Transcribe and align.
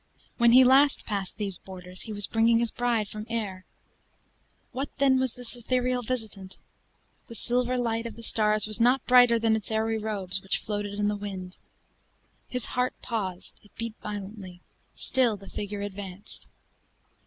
When 0.39 0.53
he 0.53 0.63
last 0.63 1.05
passed 1.05 1.37
these 1.37 1.59
borders, 1.59 2.01
he 2.01 2.11
was 2.11 2.25
bringing 2.25 2.57
his 2.57 2.71
bride 2.71 3.07
from 3.07 3.27
Ayr! 3.29 3.65
What 4.71 4.89
then 4.97 5.19
was 5.19 5.33
this 5.33 5.55
ethereal 5.55 6.01
visitant? 6.01 6.57
The 7.27 7.35
silver 7.35 7.77
light 7.77 8.07
of 8.07 8.15
the 8.15 8.23
stars 8.23 8.65
was 8.65 8.79
not 8.79 9.05
brighter 9.05 9.37
than 9.37 9.55
its 9.55 9.69
airy 9.69 9.99
robes, 9.99 10.41
which 10.41 10.57
floated 10.57 10.95
in 10.97 11.07
the 11.07 11.15
wind. 11.15 11.57
His 12.47 12.65
heart 12.73 12.95
paused 13.03 13.59
it 13.61 13.75
beat 13.75 13.93
violently 14.01 14.63
still 14.95 15.37
the 15.37 15.47
figure 15.51 15.81
advanced. 15.81 16.47